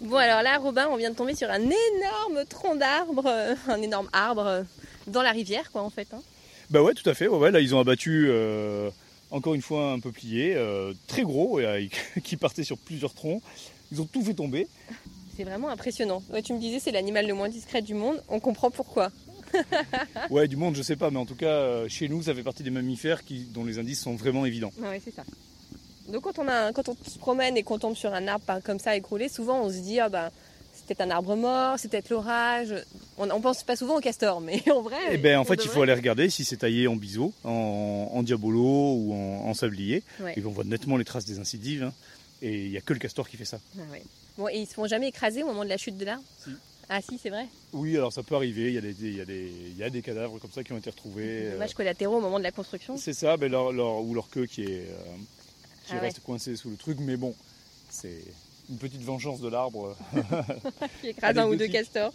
Bon, 0.00 0.16
alors 0.16 0.42
là, 0.42 0.58
Robin, 0.58 0.88
on 0.90 0.96
vient 0.96 1.10
de 1.10 1.16
tomber 1.16 1.34
sur 1.34 1.50
un 1.50 1.60
énorme 1.60 2.44
tronc 2.48 2.76
d'arbre, 2.76 3.24
euh, 3.26 3.54
un 3.68 3.82
énorme 3.82 4.08
arbre 4.12 4.46
euh, 4.46 4.62
dans 5.08 5.22
la 5.22 5.32
rivière, 5.32 5.72
quoi, 5.72 5.82
en 5.82 5.90
fait. 5.90 6.06
hein. 6.12 6.20
Bah 6.70 6.82
ouais, 6.82 6.94
tout 6.94 7.08
à 7.08 7.14
fait. 7.14 7.26
Ouais, 7.28 7.38
ouais, 7.38 7.50
là, 7.50 7.60
ils 7.60 7.74
ont 7.74 7.80
abattu, 7.80 8.26
euh, 8.28 8.90
encore 9.30 9.54
une 9.54 9.62
fois, 9.62 9.90
un 9.92 10.00
peuplier, 10.00 10.56
très 11.08 11.22
gros, 11.22 11.58
et, 11.60 11.90
qui 12.24 12.36
partait 12.36 12.62
sur 12.64 12.78
plusieurs 12.78 13.14
troncs. 13.14 13.42
Ils 13.90 14.00
ont 14.00 14.04
tout 14.06 14.22
fait 14.22 14.34
tomber. 14.34 14.68
C'est 15.36 15.44
vraiment 15.44 15.68
impressionnant. 15.70 16.22
Ouais, 16.30 16.42
tu 16.42 16.52
me 16.52 16.58
disais, 16.60 16.78
c'est 16.78 16.90
l'animal 16.90 17.26
le 17.26 17.34
moins 17.34 17.48
discret 17.48 17.80
du 17.80 17.94
monde. 17.94 18.22
On 18.28 18.38
comprend 18.40 18.70
pourquoi. 18.70 19.10
Ouais, 20.30 20.46
du 20.46 20.56
monde, 20.56 20.76
je 20.76 20.82
sais 20.82 20.96
pas, 20.96 21.10
mais 21.10 21.16
en 21.18 21.24
tout 21.24 21.34
cas, 21.34 21.88
chez 21.88 22.06
nous, 22.08 22.22
ça 22.22 22.34
fait 22.34 22.42
partie 22.42 22.62
des 22.62 22.68
mammifères 22.70 23.24
qui, 23.24 23.44
dont 23.44 23.64
les 23.64 23.78
indices 23.78 24.02
sont 24.02 24.14
vraiment 24.14 24.44
évidents. 24.44 24.72
Ah 24.84 24.90
ouais, 24.90 25.00
c'est 25.02 25.14
ça. 25.14 25.24
Donc 26.08 26.22
quand 26.22 26.38
on, 26.38 26.48
a, 26.48 26.72
quand 26.72 26.88
on 26.88 26.96
se 27.08 27.18
promène 27.18 27.56
et 27.56 27.62
qu'on 27.62 27.78
tombe 27.78 27.94
sur 27.96 28.12
un 28.14 28.26
arbre 28.28 28.60
comme 28.64 28.78
ça 28.78 28.96
écroulé, 28.96 29.28
souvent 29.28 29.62
on 29.62 29.68
se 29.70 29.76
dit 29.78 30.00
ah 30.00 30.08
ben 30.08 30.30
c'est 30.74 30.86
peut-être 30.86 31.00
un 31.02 31.10
arbre 31.10 31.34
mort, 31.36 31.78
c'est 31.78 31.88
peut-être 31.88 32.08
l'orage. 32.10 32.74
On, 33.18 33.28
on 33.30 33.40
pense 33.40 33.62
pas 33.64 33.76
souvent 33.76 33.96
au 33.98 34.00
castor, 34.00 34.40
mais 34.40 34.62
en 34.72 34.80
vrai. 34.80 34.96
Et 35.14 35.18
ben, 35.18 35.36
en 35.38 35.44
fait, 35.44 35.62
il 35.62 35.68
faut 35.68 35.82
aller 35.82 35.92
regarder 35.92 36.30
si 36.30 36.44
c'est 36.44 36.58
taillé 36.58 36.86
en 36.88 36.96
biseau, 36.96 37.32
en, 37.44 38.10
en 38.14 38.22
diabolo 38.22 38.60
ou 38.94 39.12
en, 39.12 39.48
en 39.50 39.54
sablier. 39.54 40.02
Ouais. 40.20 40.34
Et 40.36 40.44
on 40.46 40.50
voit 40.50 40.64
nettement 40.64 40.96
les 40.96 41.04
traces 41.04 41.24
des 41.24 41.38
incisives. 41.40 41.82
hein. 41.82 41.92
Et 42.42 42.66
il 42.66 42.70
n'y 42.70 42.76
a 42.76 42.80
que 42.80 42.92
le 42.92 43.00
castor 43.00 43.28
qui 43.28 43.36
fait 43.36 43.44
ça. 43.44 43.58
Ah 43.76 43.82
ouais. 43.90 44.02
Bon, 44.38 44.48
et 44.48 44.58
ils 44.60 44.66
se 44.66 44.74
font 44.74 44.86
jamais 44.86 45.08
écraser 45.08 45.42
au 45.42 45.46
moment 45.46 45.64
de 45.64 45.68
la 45.68 45.76
chute 45.78 45.98
de 45.98 46.04
l'arbre 46.04 46.22
Si. 46.44 46.50
Ah 46.88 47.00
si, 47.02 47.18
c'est 47.20 47.28
vrai. 47.30 47.46
Oui, 47.72 47.96
alors 47.96 48.12
ça 48.12 48.22
peut 48.22 48.36
arriver. 48.36 48.68
Il 48.68 48.74
y, 48.74 48.78
a 48.78 48.80
des, 48.80 48.94
il, 49.00 49.16
y 49.16 49.20
a 49.20 49.24
des, 49.26 49.52
il 49.72 49.76
y 49.76 49.82
a 49.82 49.90
des 49.90 50.00
cadavres 50.00 50.38
comme 50.38 50.52
ça 50.52 50.62
qui 50.62 50.72
ont 50.72 50.78
été 50.78 50.88
retrouvés. 50.88 51.48
euh, 51.48 51.52
Dommage 51.54 51.74
collatéraux 51.74 52.16
au 52.16 52.20
moment 52.20 52.38
de 52.38 52.44
la 52.44 52.52
construction. 52.52 52.96
C'est 52.96 53.12
ça, 53.12 53.36
ben 53.36 53.50
leur, 53.50 53.72
leur- 53.72 54.00
ou 54.00 54.14
leur 54.14 54.30
queue 54.30 54.46
qui, 54.46 54.62
est, 54.62 54.86
euh, 54.88 54.94
qui 55.88 55.94
Ah 55.94 56.00
ouais. 56.00 56.08
reste 56.08 56.20
coincée 56.20 56.56
sous 56.56 56.70
le 56.70 56.76
truc. 56.76 56.98
Mais 57.00 57.16
bon, 57.16 57.34
c'est 57.90 58.22
une 58.70 58.76
petite 58.78 59.02
vengeance 59.02 59.40
de 59.40 59.48
l'arbre. 59.48 59.96
Qui 61.00 61.08
écrase 61.08 61.38
un 61.38 61.46
ou 61.46 61.56
deux 61.56 61.68
castors. 61.68 62.12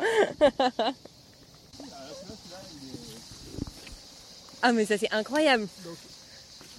Ah 4.61 4.71
mais 4.71 4.85
ça 4.85 4.97
c'est 4.97 5.11
incroyable. 5.11 5.67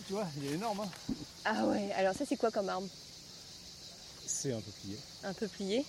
Tu 0.06 0.12
vois, 0.12 0.26
il 0.38 0.50
est 0.50 0.54
énorme. 0.54 0.80
Hein. 0.80 1.12
Ah 1.44 1.64
ouais, 1.66 1.90
alors 1.96 2.14
ça 2.14 2.24
c'est 2.26 2.36
quoi 2.36 2.50
comme 2.50 2.68
arbre? 2.68 2.86
C'est 4.26 4.52
un 4.52 4.60
peu 4.60 4.70
plié. 4.82 4.96
Un 5.24 5.32
peu 5.34 5.48
plié. 5.48 5.84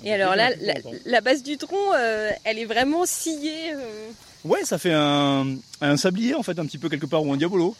Un 0.00 0.04
Et 0.06 0.12
alors 0.12 0.34
là, 0.36 0.50
la, 0.60 0.74
la 1.04 1.20
base 1.20 1.42
du 1.42 1.56
tronc, 1.58 1.92
euh, 1.94 2.30
elle 2.44 2.58
est 2.58 2.64
vraiment 2.64 3.04
sciée 3.06 3.72
euh, 3.74 4.10
Ouais, 4.44 4.64
ça 4.64 4.78
fait 4.78 4.92
un, 4.92 5.56
un 5.80 5.96
sablier 5.96 6.34
en 6.34 6.42
fait, 6.42 6.58
un 6.58 6.66
petit 6.66 6.78
peu 6.78 6.88
quelque 6.88 7.06
part, 7.06 7.22
ou 7.24 7.32
un 7.32 7.36
diabolo. 7.36 7.74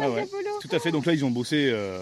Ah 0.00 0.10
ouais. 0.10 0.28
Tout 0.60 0.68
à 0.74 0.78
fait. 0.78 0.90
Donc 0.90 1.06
là, 1.06 1.12
ils 1.14 1.24
ont 1.24 1.30
bossé, 1.30 1.70
euh, 1.72 2.00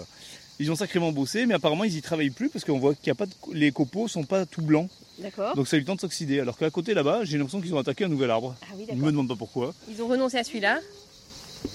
ils 0.59 0.71
ont 0.71 0.75
sacrément 0.75 1.11
bossé, 1.11 1.45
mais 1.45 1.53
apparemment, 1.53 1.83
ils 1.83 1.95
y 1.95 2.01
travaillent 2.01 2.29
plus 2.29 2.49
parce 2.49 2.65
qu'on 2.65 2.79
voit 2.79 2.95
qu'il 2.95 3.07
y 3.07 3.11
a 3.11 3.15
pas 3.15 3.25
de, 3.25 3.33
les 3.53 3.71
copeaux 3.71 4.07
sont 4.07 4.23
pas 4.23 4.45
tout 4.45 4.61
blancs, 4.61 4.89
D'accord. 5.19 5.55
donc 5.55 5.67
ça 5.67 5.75
a 5.75 5.77
eu 5.77 5.81
le 5.81 5.85
temps 5.85 5.95
de 5.95 6.01
s'oxyder. 6.01 6.39
Alors 6.39 6.57
qu'à 6.57 6.69
côté 6.69 6.93
là-bas, 6.93 7.23
j'ai 7.23 7.37
l'impression 7.37 7.61
qu'ils 7.61 7.73
ont 7.73 7.79
attaqué 7.79 8.05
un 8.05 8.09
nouvel 8.09 8.31
arbre. 8.31 8.55
Ah 8.63 8.73
oui, 8.77 8.85
Je 8.89 8.95
me 8.95 9.11
demande 9.11 9.27
pas 9.27 9.35
pourquoi. 9.35 9.73
Ils 9.89 10.01
ont 10.01 10.07
renoncé 10.07 10.37
à 10.37 10.43
celui-là. 10.43 10.79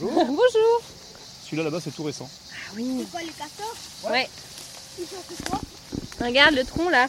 Bonjour. 0.00 0.24
Bonjour. 0.26 0.82
Celui-là 1.44 1.64
là-bas, 1.64 1.80
c'est 1.82 1.94
tout 1.94 2.04
récent. 2.04 2.28
Ah 2.50 2.72
oui. 2.76 2.86
C'est 3.00 3.10
quoi 3.10 3.20
les 3.20 3.26
castors? 3.28 4.10
Ouais. 4.10 4.28
Ils 4.98 5.04
sont 5.06 5.16
fait 5.28 5.50
quoi 5.50 5.60
Regarde 6.26 6.54
le 6.54 6.64
tronc 6.64 6.88
là. 6.90 7.08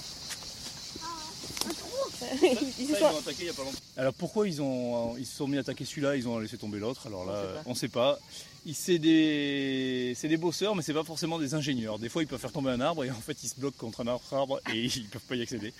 Ils 2.41 2.47
Ça, 2.57 2.59
se 2.59 2.81
ils 2.81 2.95
sont- 2.97 3.05
ont 3.05 3.17
attaqué 3.19 3.37
il 3.41 3.45
y 3.45 3.49
a 3.49 3.53
pas 3.53 3.63
longtemps. 3.63 3.77
Alors 3.97 4.13
pourquoi 4.13 4.47
ils 4.47 4.61
ont, 4.61 5.15
ils 5.17 5.25
se 5.25 5.35
sont 5.37 5.47
mis 5.47 5.57
à 5.57 5.61
attaquer 5.61 5.85
celui-là, 5.85 6.15
ils 6.15 6.27
ont 6.27 6.39
laissé 6.39 6.57
tomber 6.57 6.79
l'autre. 6.79 7.07
Alors 7.07 7.25
là, 7.25 7.33
On 7.33 7.43
sait 7.43 7.53
pas. 7.53 7.61
on 7.67 7.75
sait 7.75 7.87
pas. 7.89 8.19
Ils- 8.65 8.75
C'est 8.75 8.97
des, 8.99 10.13
c'est 10.15 10.27
des 10.27 10.37
bosseurs, 10.37 10.75
mais 10.75 10.81
c'est 10.81 10.93
pas 10.93 11.03
forcément 11.03 11.37
des 11.39 11.53
ingénieurs. 11.53 11.99
Des 11.99 12.09
fois, 12.09 12.21
ils 12.23 12.27
peuvent 12.27 12.39
faire 12.39 12.51
tomber 12.51 12.71
un 12.71 12.81
arbre 12.81 13.03
et 13.03 13.11
en 13.11 13.15
fait, 13.15 13.37
ils 13.43 13.49
se 13.49 13.55
bloquent 13.59 13.77
contre 13.77 14.01
un 14.01 14.07
autre 14.13 14.33
arbre 14.33 14.59
et 14.73 14.83
ils 14.95 15.07
peuvent 15.07 15.21
pas 15.21 15.35
y 15.35 15.41
accéder. 15.41 15.73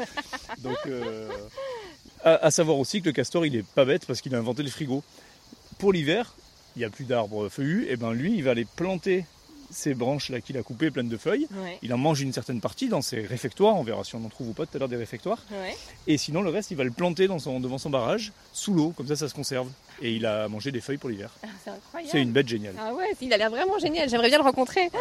Donc, 0.60 0.78
euh, 0.88 1.30
à, 2.24 2.36
à 2.46 2.52
savoir 2.52 2.78
aussi 2.78 3.02
que 3.02 3.06
le 3.08 3.12
castor, 3.14 3.46
il 3.46 3.56
est 3.56 3.64
pas 3.66 3.86
bête 3.86 4.06
parce 4.06 4.22
qu'il 4.22 4.34
a 4.36 4.38
inventé 4.38 4.64
le 4.64 4.70
frigo. 4.70 5.04
Pour 5.80 5.92
l'hiver, 5.94 6.36
il 6.76 6.82
y 6.82 6.86
a 6.86 6.90
plus 6.90 7.06
d'arbres 7.06 7.50
feuillus, 7.50 7.88
et 7.90 7.96
ben 7.98 8.14
lui, 8.14 8.36
il 8.36 8.44
va 8.44 8.52
aller 8.52 8.66
planter 8.66 9.26
ces 9.74 9.94
branches 9.94 10.30
là 10.30 10.42
qu'il 10.42 10.58
a 10.58 10.64
coupées 10.64 10.92
pleines 10.92 11.10
de 11.10 11.18
feuilles. 11.18 11.48
Ouais. 11.52 11.80
Il 11.82 11.94
en 11.94 11.98
mange 11.98 12.22
une 12.22 12.32
certaine 12.34 12.62
partie 12.62 12.88
dans 12.88 13.02
ses 13.02 13.22
réfectoires. 13.22 13.76
On 13.76 13.84
verra 13.84 14.04
si 14.04 14.16
on 14.16 14.24
en 14.26 14.30
trouve 14.30 14.50
ou 14.50 14.54
pas 14.54 14.66
tout 14.66 14.76
à 14.78 14.80
l'heure 14.80 14.90
des 14.90 14.96
réfectoires. 14.96 15.44
Ouais. 15.52 15.76
Et 16.08 16.18
sinon, 16.18 16.42
le 16.42 16.50
reste, 16.50 16.72
il 16.72 16.78
va 16.78 16.84
le 16.84 16.92
planter 16.92 17.28
dans 17.28 17.40
son, 17.40 17.60
devant 17.60 17.78
son 17.78 17.90
barrage, 17.90 18.32
sous 18.54 18.74
l'eau, 18.74 18.94
comme 18.96 19.08
ça, 19.08 19.16
ça 19.16 19.28
se 19.28 19.34
conserve. 19.34 19.68
Et 20.02 20.14
il 20.16 20.26
a 20.26 20.48
mangé 20.48 20.72
des 20.72 20.82
feuilles 20.82 20.98
pour 20.98 21.10
l'hiver. 21.10 21.32
Ah, 21.44 21.48
c'est 21.64 21.70
incroyable. 21.72 22.12
C'est 22.12 22.22
une 22.22 22.32
bête 22.32 22.48
géniale. 22.48 22.76
Ah 22.80 22.94
ouais, 22.94 23.12
il 23.22 23.34
a 23.34 23.38
l'air 23.38 23.50
vraiment 23.50 23.80
génial. 23.80 24.10
J'aimerais 24.10 24.30
bien 24.30 24.38
le 24.38 24.44
rencontrer. 24.44 24.90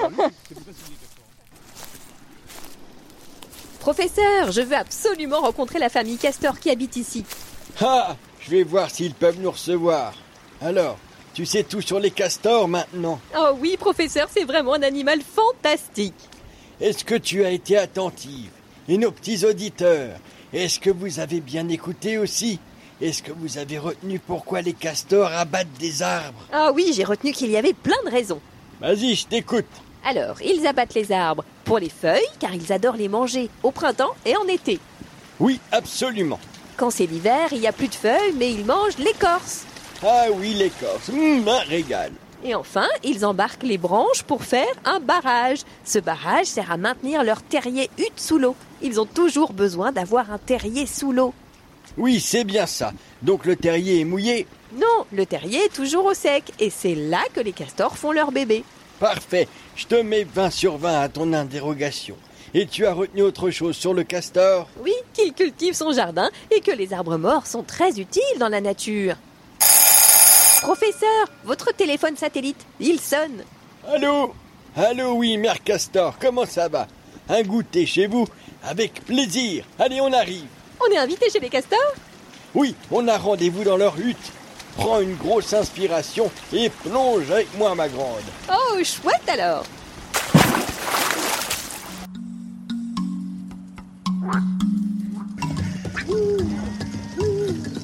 Professeur, 3.80 4.52
je 4.52 4.60
veux 4.60 4.76
absolument 4.76 5.40
rencontrer 5.40 5.80
la 5.80 5.88
famille 5.88 6.16
Castor 6.16 6.60
qui 6.60 6.70
habite 6.70 6.94
ici. 6.96 7.24
Ah, 7.80 8.16
je 8.38 8.50
vais 8.50 8.62
voir 8.62 8.90
s'ils 8.90 9.14
peuvent 9.14 9.40
nous 9.40 9.50
recevoir. 9.50 10.14
Alors, 10.60 10.98
tu 11.34 11.46
sais 11.46 11.62
tout 11.62 11.80
sur 11.80 11.98
les 11.98 12.10
castors 12.10 12.68
maintenant. 12.68 13.20
Oh 13.36 13.56
oui, 13.58 13.76
professeur, 13.78 14.28
c'est 14.30 14.44
vraiment 14.44 14.74
un 14.74 14.82
animal 14.82 15.20
fantastique. 15.22 16.14
Est-ce 16.80 17.04
que 17.04 17.14
tu 17.14 17.44
as 17.44 17.50
été 17.50 17.76
attentive? 17.78 18.50
Et 18.88 18.98
nos 18.98 19.12
petits 19.12 19.44
auditeurs, 19.44 20.16
est-ce 20.52 20.80
que 20.80 20.90
vous 20.90 21.20
avez 21.20 21.40
bien 21.40 21.68
écouté 21.68 22.18
aussi? 22.18 22.58
Est-ce 23.00 23.22
que 23.22 23.32
vous 23.32 23.58
avez 23.58 23.78
retenu 23.78 24.18
pourquoi 24.18 24.60
les 24.60 24.74
castors 24.74 25.32
abattent 25.32 25.78
des 25.78 26.02
arbres? 26.02 26.46
Ah 26.52 26.70
oui, 26.72 26.92
j'ai 26.94 27.04
retenu 27.04 27.32
qu'il 27.32 27.50
y 27.50 27.56
avait 27.56 27.72
plein 27.72 27.96
de 28.04 28.10
raisons. 28.10 28.40
Vas-y, 28.80 29.14
je 29.14 29.26
t'écoute. 29.26 29.66
Alors, 30.04 30.42
ils 30.42 30.66
abattent 30.66 30.94
les 30.94 31.12
arbres 31.12 31.44
pour 31.64 31.78
les 31.78 31.88
feuilles, 31.88 32.20
car 32.40 32.54
ils 32.54 32.72
adorent 32.72 32.96
les 32.96 33.08
manger 33.08 33.48
au 33.62 33.70
printemps 33.70 34.14
et 34.26 34.36
en 34.36 34.46
été. 34.46 34.78
Oui, 35.40 35.60
absolument. 35.70 36.40
Quand 36.76 36.90
c'est 36.90 37.06
l'hiver, 37.06 37.48
il 37.52 37.60
n'y 37.60 37.66
a 37.66 37.72
plus 37.72 37.88
de 37.88 37.94
feuilles, 37.94 38.34
mais 38.36 38.52
ils 38.52 38.64
mangent 38.64 38.98
l'écorce. 38.98 39.64
Ah 40.04 40.26
oui, 40.34 40.54
l'écorce, 40.54 41.08
Hum, 41.10 41.46
un 41.48 41.58
régal. 41.60 42.12
Et 42.44 42.54
enfin, 42.56 42.88
ils 43.04 43.24
embarquent 43.24 43.62
les 43.62 43.78
branches 43.78 44.24
pour 44.24 44.42
faire 44.42 44.66
un 44.84 44.98
barrage. 44.98 45.60
Ce 45.84 46.00
barrage 46.00 46.46
sert 46.46 46.72
à 46.72 46.76
maintenir 46.76 47.22
leur 47.22 47.40
terrier 47.42 47.88
hutte 47.98 48.18
sous 48.18 48.38
l'eau. 48.38 48.56
Ils 48.82 49.00
ont 49.00 49.06
toujours 49.06 49.52
besoin 49.52 49.92
d'avoir 49.92 50.32
un 50.32 50.38
terrier 50.38 50.86
sous 50.86 51.12
l'eau. 51.12 51.32
Oui, 51.96 52.18
c'est 52.18 52.42
bien 52.42 52.66
ça. 52.66 52.92
Donc 53.22 53.44
le 53.44 53.54
terrier 53.54 54.00
est 54.00 54.04
mouillé 54.04 54.46
Non, 54.74 55.06
le 55.12 55.24
terrier 55.24 55.66
est 55.66 55.72
toujours 55.74 56.06
au 56.06 56.14
sec, 56.14 56.44
et 56.58 56.70
c'est 56.70 56.96
là 56.96 57.20
que 57.32 57.40
les 57.40 57.52
castors 57.52 57.96
font 57.96 58.10
leur 58.10 58.32
bébé. 58.32 58.64
Parfait. 58.98 59.46
Je 59.76 59.86
te 59.86 59.94
mets 59.94 60.24
20 60.24 60.50
sur 60.50 60.78
20 60.78 61.00
à 61.00 61.08
ton 61.08 61.32
interrogation. 61.32 62.16
Et 62.54 62.66
tu 62.66 62.86
as 62.86 62.92
retenu 62.92 63.22
autre 63.22 63.50
chose 63.50 63.76
sur 63.76 63.94
le 63.94 64.02
castor? 64.02 64.68
Oui, 64.82 64.92
qu'il 65.14 65.32
cultive 65.32 65.74
son 65.74 65.92
jardin 65.92 66.28
et 66.50 66.60
que 66.60 66.72
les 66.72 66.92
arbres 66.92 67.16
morts 67.18 67.46
sont 67.46 67.62
très 67.62 68.00
utiles 68.00 68.38
dans 68.40 68.48
la 68.48 68.60
nature. 68.60 69.14
Professeur, 70.62 71.26
votre 71.42 71.74
téléphone 71.74 72.16
satellite, 72.16 72.64
il 72.78 73.00
sonne. 73.00 73.42
Allô? 73.92 74.32
Allô, 74.76 75.14
oui, 75.14 75.36
mère 75.36 75.60
Castor, 75.60 76.14
comment 76.20 76.46
ça 76.46 76.68
va? 76.68 76.86
Un 77.28 77.42
goûter 77.42 77.84
chez 77.84 78.06
vous 78.06 78.28
Avec 78.62 79.04
plaisir. 79.04 79.64
Allez, 79.80 80.00
on 80.00 80.12
arrive. 80.12 80.46
On 80.80 80.88
est 80.92 80.98
invité 80.98 81.28
chez 81.30 81.40
les 81.40 81.48
castors? 81.48 81.94
Oui, 82.54 82.76
on 82.92 83.08
a 83.08 83.18
rendez-vous 83.18 83.64
dans 83.64 83.76
leur 83.76 83.98
hutte. 83.98 84.32
Prends 84.76 85.00
une 85.00 85.16
grosse 85.16 85.52
inspiration 85.52 86.30
et 86.52 86.70
plonge 86.70 87.28
avec 87.32 87.48
moi, 87.58 87.74
ma 87.74 87.88
grande. 87.88 88.22
Oh, 88.48 88.76
chouette 88.84 89.28
alors 89.28 89.64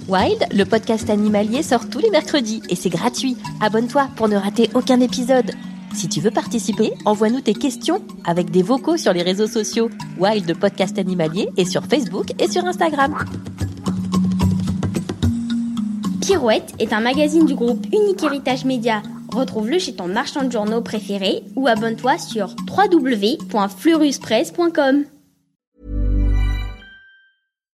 Wild, 0.08 0.46
le 0.54 0.64
podcast 0.64 1.10
animalier 1.10 1.62
sort 1.62 1.90
tous 1.90 1.98
les 1.98 2.08
mercredis 2.08 2.62
et 2.70 2.76
c'est 2.76 2.88
gratuit. 2.88 3.36
Abonne-toi 3.60 4.08
pour 4.16 4.28
ne 4.28 4.36
rater 4.36 4.70
aucun 4.72 5.00
épisode. 5.00 5.50
Si 5.94 6.08
tu 6.08 6.20
veux 6.20 6.30
participer, 6.30 6.94
envoie-nous 7.04 7.42
tes 7.42 7.52
questions 7.52 8.02
avec 8.24 8.50
des 8.50 8.62
vocaux 8.62 8.96
sur 8.96 9.12
les 9.12 9.20
réseaux 9.20 9.46
sociaux 9.46 9.90
Wild 10.18 10.58
Podcast 10.58 10.98
Animalier 10.98 11.50
et 11.58 11.66
sur 11.66 11.84
Facebook 11.84 12.32
et 12.42 12.48
sur 12.48 12.64
Instagram. 12.64 13.18
Pirouette 16.22 16.72
est 16.78 16.94
un 16.94 17.00
magazine 17.00 17.44
du 17.44 17.54
groupe 17.54 17.84
Unique 17.92 18.22
Héritage 18.22 18.64
Média. 18.64 19.02
Retrouve-le 19.30 19.78
chez 19.78 19.94
ton 19.94 20.08
marchand 20.08 20.44
de 20.44 20.52
journaux 20.52 20.80
préféré 20.80 21.42
ou 21.54 21.68
abonne-toi 21.68 22.16
sur 22.16 22.56
www.fleuruspresse.com. 22.70 25.04